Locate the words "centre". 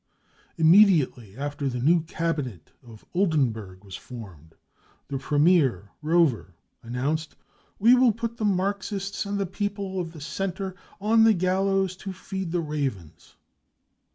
10.19-10.73